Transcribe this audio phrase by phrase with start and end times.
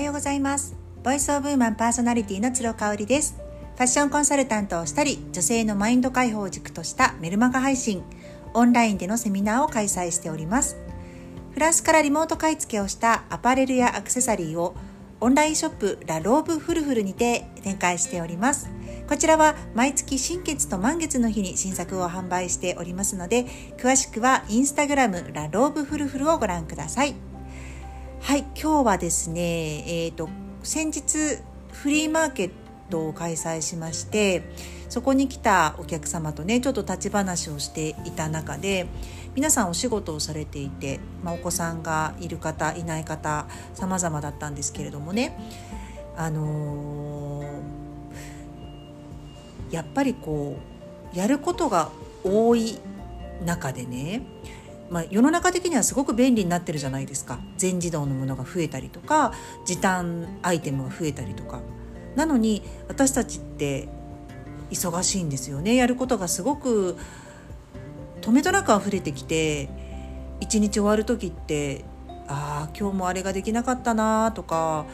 [0.00, 0.74] はようございます。
[1.04, 3.36] Voice of Woman パーソナリティの鶴香織です。
[3.76, 8.02] ファッションコンサルタントをしたり女性のマインド解放を軸としたメルマガ配信
[8.54, 10.78] オンラインでのセミナーを開催しております。
[11.52, 14.74] フランスからリモート買い付けをしたアパレルやアクセサリーを
[15.20, 18.70] オンラインショップラローブフルフルにて展開しております。
[19.06, 23.44] こちらは毎月新月と満月の日に新作を販売しておりますので
[23.76, 27.14] 詳しくはインスタグラムラローブフルフルをご覧ください。
[28.22, 30.28] はい今日はですねえっ、ー、と
[30.62, 31.38] 先日
[31.72, 32.50] フリーマーケッ
[32.90, 34.42] トを開催しまして
[34.88, 38.86] そこに来たお客様とねちょっと立ち話をしていた中で
[39.34, 45.36] 皆さんお仕事をされていて、まあ、お子さんがいる方いない方様々だったんですけれどもね
[46.16, 50.58] あのー、やっぱりこ
[51.14, 51.90] うやることが
[52.22, 52.78] 多い
[53.44, 54.22] 中でね
[54.90, 57.38] まあ、世の中的にはすごく便利になってるじゃないですか。
[57.56, 59.32] 全自動のものが増えたりとか
[59.64, 61.60] 時短アイテムが増えたりとか。
[62.16, 63.88] なのに私たちって
[64.70, 65.76] 忙しいんですよね。
[65.76, 66.96] やることがすごく
[68.20, 69.68] 止めとなく溢れてきて
[70.40, 71.84] 一日終わる時って
[72.26, 74.86] ああ今日もあれができなかったなとか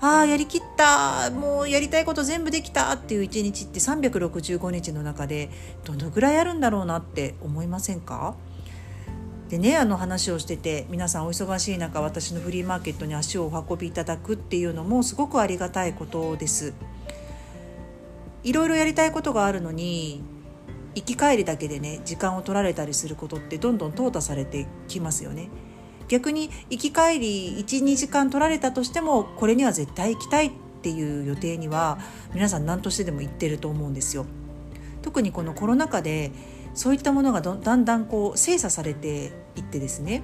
[0.00, 5.50] ああやりきったもうやりたいこと全部できたっていう一日って365日の中で
[5.84, 8.36] どのぐらいあるんだろうなって思いませんか？
[9.48, 16.72] でねあの話をしてて皆さんお忙しい中私のフリーマーケットに足をお運びいただくっていうのもすごくありがたいことです。
[18.42, 20.22] いろいろやりたいことがあるのに
[20.94, 25.48] 行き帰りだけでね時間を取られたりすることってどんどん淘汰されてきますよね。
[26.08, 30.50] 逆に行き帰り12時間取られたとしてもこれには絶対行きたいっ
[30.82, 31.98] ていう予定には
[32.34, 34.26] 皆さん何としてでも行ってると思うんですよ。
[35.02, 36.32] 特にこのコロナ禍で
[36.74, 40.22] そういったものがだんだんこう精査されていってですね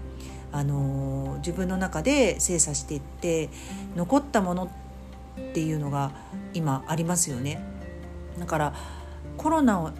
[0.52, 3.50] あの自分の中で精査していって
[3.94, 6.12] 残ったものっていうのが
[6.54, 7.62] 今ありますよね。
[8.38, 8.74] だから
[9.36, 9.92] コロナを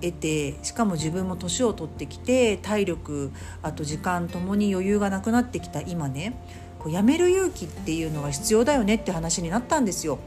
[0.00, 3.32] 得てしかも自分も年を取ってきて体力
[3.62, 6.40] あと時間ともに余裕がなくなってきた今ね
[6.78, 10.18] こうやめる勇気っていうのが必要だよねって話になったんですよ。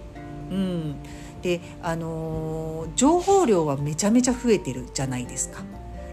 [0.52, 0.96] うん、
[1.42, 5.64] であのー、情報量はめちゃめちゃ増えてるじゃないですか。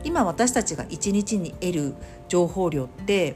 [0.04, 1.94] 今私たちが一日に得る
[2.28, 3.34] 情報量って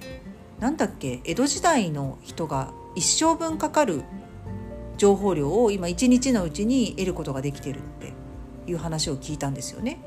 [0.60, 4.02] 何だっけ江戸時代の人が一生分かかる
[4.96, 8.12] 情報量を今一日のうちに得ることができてるって
[8.70, 9.98] いう話を聞いたんですよね。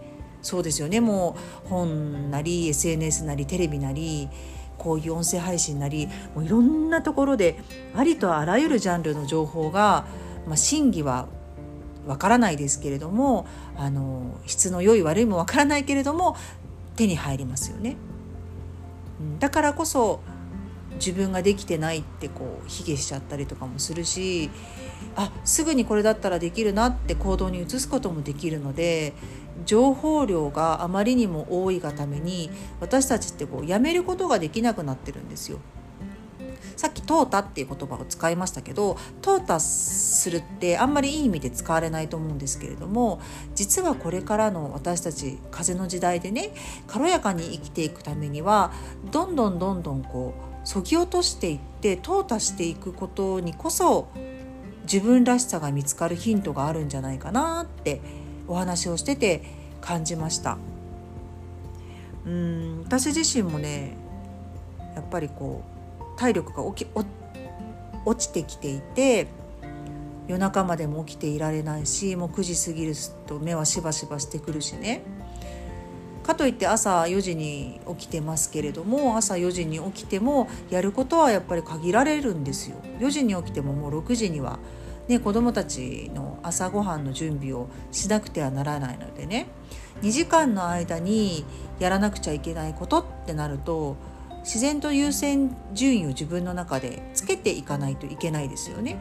[0.41, 1.35] そうですよねも
[1.65, 4.29] う本なり SNS なりテレビなり
[4.77, 7.59] こういう音声配信なりもういろんなところで
[7.95, 10.05] ありとあらゆるジャンルの情報が、
[10.45, 11.27] まあ、真偽は
[12.05, 16.35] わからないですけれどもあの質の良い悪いもわからないけれども
[16.95, 17.97] 手に入りますよね。
[19.39, 20.21] だからこそ
[20.95, 24.49] 自分ができてないってこう卑下しちゃったりとかもするし
[25.15, 29.13] あすぐにこれだったらできるなって行動に移すこともできるので
[29.65, 32.49] 情報量があまりにも多いがために
[32.79, 35.59] 私たちってこうやめることができなくなってるんですよ。
[36.75, 43.19] さっ「淘汰」っていう言葉を使いましたけど淘汰するってあんまりいい意味で使われないと思うんですけれども
[43.55, 46.51] 実はこれからの私たち風の時代でね
[46.87, 48.71] 軽やかに生きていくためには
[49.11, 50.33] どんどんどんどんこ
[50.63, 54.07] うそぎ落としていって淘汰していくことにこそ
[54.83, 58.01] 自分らしさが見つかるヒントがあるんじゃないかなって
[58.47, 59.43] お話をしてて
[59.81, 60.57] 感じました。
[62.25, 63.95] うん私自身もね
[64.95, 65.74] やっぱりこう
[66.17, 66.87] 体力が起き
[68.05, 69.27] 落ちてきていて
[70.27, 72.93] 夜中までも起きていられないしもう9時過ぎる
[73.27, 75.03] と目はしばしばしてくるしね
[76.25, 82.77] かといって朝4時に起きてますけれども朝4時に起きてもやることはやっぱり限られるんですよ。
[82.99, 84.57] 4時に起きてももう6時には、
[85.07, 89.45] ね、子どもたちの朝ごはんの準備をしなくてはならないのでね
[90.01, 91.45] 2時間の間に
[91.77, 93.95] やらなくちゃいけないことってなると
[94.45, 98.97] 自然と優先順位を自分の中でつけていかないといけないですよね。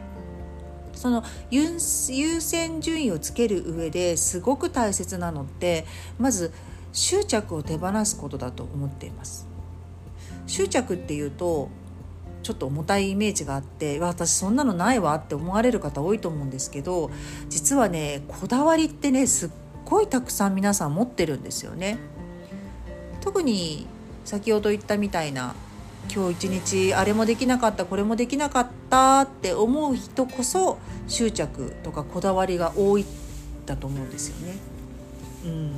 [0.93, 5.85] その優先順位をつける上ですごく大切なのって
[6.17, 6.51] まず
[6.93, 9.47] 執着を手放すことだと思っています。
[10.47, 11.69] 執着っていうと
[12.41, 17.11] ちょっと重たいイメージがあって私そんなのないわって思われる方多いと思うんですけど
[17.49, 19.49] 実はねこだわりってねすっ
[19.83, 21.97] ごいたくさん皆さん持ってるんですよね。
[23.21, 23.87] 特に
[24.25, 25.55] 先ほど言ったみたいな
[26.13, 30.77] 今日一日あれもできなかったこれもできなかったって思う人こそ
[31.07, 33.05] 執着とかこだわりが多い
[33.65, 34.57] だと思うんですよね。
[35.45, 35.71] うん、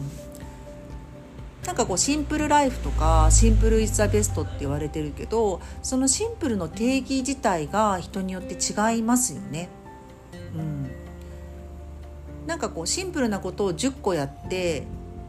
[1.65, 9.69] なんかこうシンプルライフとかシンプルイズザベストって言われてるけどそのシンプルの定義自体が人によって違いますよね。
[10.55, 10.89] うん、
[12.47, 14.83] なんかこうシンプルなことを10個やって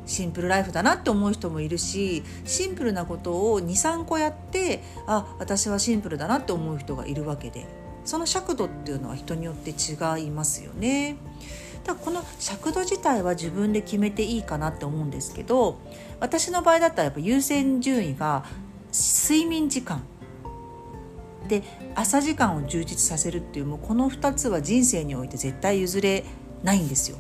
[0.09, 7.67] シンプルライフだなって思う人もいるしシンプルなことを23個やってあ私はシンプルだなって思う人がいるわけで
[8.05, 11.17] その尺度っていうのは人によって違いますよね。
[11.85, 15.79] だこの尺度自体は自分で決めていいかなって思うんですけど
[16.21, 18.45] 私の場合だったらやっぱ優先順位が
[18.93, 20.03] 睡眠時間
[21.49, 21.63] で
[21.95, 26.25] 朝時間を充実させるっていうもうこの2つは人生において絶対譲れ
[26.63, 27.19] ないんですよ。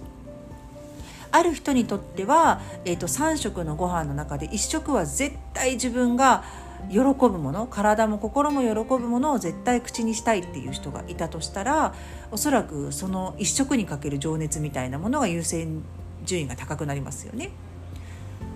[1.31, 6.45] ある人にとっては、えーと、3食のご飯の中で1食は絶対自分が
[6.91, 11.95] 喜ぶもの体も心も喜ぶものを絶対口にしたいっていう人がいたとしたら
[12.31, 15.83] おそらくその一食にかける情熱みたいなものが優先
[16.25, 17.51] 順位が高くなりますよね。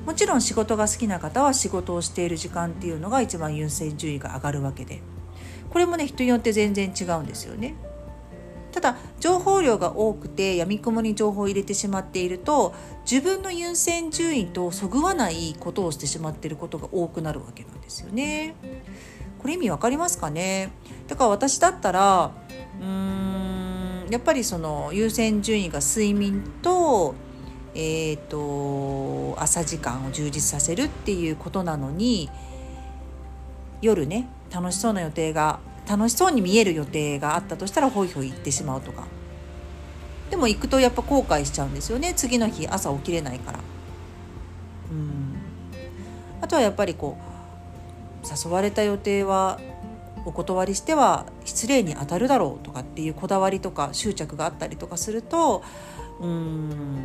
[0.06, 5.00] もちろん仕事が好きな方は仕事をしている時間っていうのが一番優先順位が上がるわけで
[5.70, 7.74] これもね人によって全然違うんですよね。
[8.72, 12.74] ただ情報量が多くてやみくもに情報を入れてしまっていると
[13.08, 18.54] 自分の優先順位とそぐわないことをしてしまっていることが多くなるわけなんですよね。
[19.38, 20.70] これ意味わかりますかね？
[21.08, 22.30] だから私だったら
[22.80, 22.86] うー
[24.08, 27.14] んやっぱりその優先順位が睡眠と,、
[27.74, 32.30] えーと朝時間を充実させるっていうことなのに
[33.80, 35.58] 夜ね楽しそうな予定が
[35.88, 39.04] 楽しそうに見える予定があったとしたらホイホイ行ってしまうとか。
[40.30, 42.14] でも行くとやっぱ後悔しちゃうんですよね。
[42.14, 43.58] 次の日朝起きれないから。
[44.90, 45.36] うん。
[46.40, 49.60] あとはやっぱりこう誘われた予定は
[50.24, 55.62] お断りしては失礼に当たるだろうとかっていうこだわりとか執着があったりとかすると
[56.20, 57.04] うん。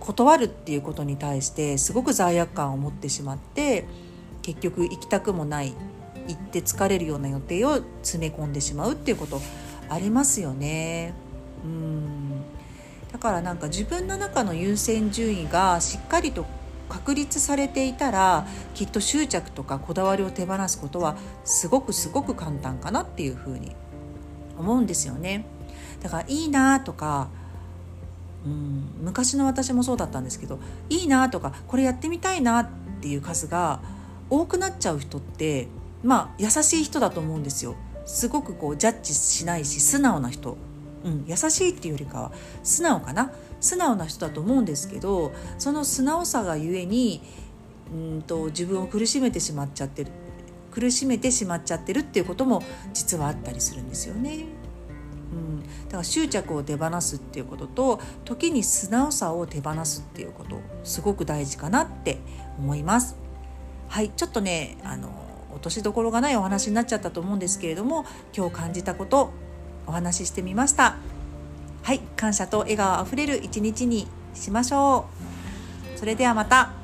[0.00, 3.86] 断るっていうことに対してすごく罪悪感を持ってしまって
[4.42, 5.74] 結局行きたくもない
[6.28, 9.40] 行って疲れるような予定を詰め込んでしまうっていうこと
[9.88, 11.14] ありますよね。
[11.64, 12.42] うん
[13.12, 16.46] だからなんか自分の中の優先順位がしっかりと
[16.88, 23.74] 確立されていたらきっと執着とかこだわりを手放すことはすごくすごく簡単かなっていうふうに
[24.58, 25.44] 思うんですよね。
[26.00, 27.28] だからいいなとか
[28.44, 30.58] うん昔の私もそうだったんですけど
[30.88, 32.68] いいなとかこれやってみたいなっ
[33.00, 33.80] ていう数が
[34.30, 35.68] 多くなっちゃう人って
[36.02, 37.76] まあ優しい人だと思うんですよ
[38.06, 40.56] すごくこうジャッジしないし素直な人、
[41.04, 42.32] うん、優しいっていうよりかは
[42.62, 43.32] 素直かな？
[43.60, 47.22] 素直な人だと思うんですけどその素直さがゆえに
[47.92, 50.10] うんと自分を苦しめてしまっちゃってる
[50.70, 52.62] 苦しめてしまっちゃってるっていうことも
[52.94, 54.46] 実はあったりするんですよね。
[55.32, 62.18] うん、だから執着を手放すっていうことと時に素直さを手放すっていうことすごく大事かなって
[62.58, 63.16] 思います。
[63.88, 65.10] はいちょっとねあの
[65.60, 69.30] 落としどころがないお話になっちゃったと思うんですけれども今日感じたこと
[69.86, 70.96] お話ししてみました。
[71.82, 75.06] はい感謝と笑顔あふれる一日にしましょ
[75.94, 75.98] う。
[75.98, 76.79] それではまた。